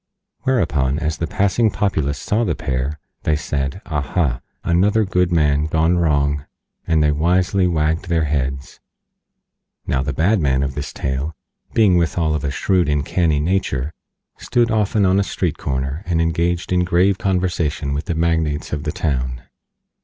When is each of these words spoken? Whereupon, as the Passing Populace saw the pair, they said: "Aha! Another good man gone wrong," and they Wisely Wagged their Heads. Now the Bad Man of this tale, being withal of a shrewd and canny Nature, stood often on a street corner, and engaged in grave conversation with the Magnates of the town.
Whereupon, 0.39 0.97
as 0.97 1.17
the 1.17 1.27
Passing 1.27 1.69
Populace 1.69 2.17
saw 2.19 2.43
the 2.43 2.55
pair, 2.55 2.99
they 3.21 3.35
said: 3.35 3.83
"Aha! 3.85 4.41
Another 4.63 5.05
good 5.05 5.31
man 5.31 5.65
gone 5.67 5.95
wrong," 5.99 6.47
and 6.87 7.03
they 7.03 7.11
Wisely 7.11 7.67
Wagged 7.67 8.09
their 8.09 8.23
Heads. 8.23 8.79
Now 9.85 10.01
the 10.01 10.11
Bad 10.11 10.39
Man 10.39 10.63
of 10.63 10.73
this 10.73 10.91
tale, 10.91 11.35
being 11.75 11.97
withal 11.97 12.33
of 12.33 12.43
a 12.43 12.49
shrewd 12.49 12.89
and 12.89 13.05
canny 13.05 13.39
Nature, 13.39 13.93
stood 14.39 14.71
often 14.71 15.05
on 15.05 15.19
a 15.19 15.23
street 15.23 15.59
corner, 15.59 16.01
and 16.07 16.19
engaged 16.19 16.71
in 16.73 16.83
grave 16.83 17.19
conversation 17.19 17.93
with 17.93 18.05
the 18.05 18.15
Magnates 18.15 18.73
of 18.73 18.85
the 18.85 18.91
town. 18.91 19.43